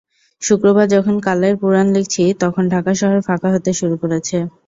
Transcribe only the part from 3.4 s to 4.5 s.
হতে শুরু করেছে।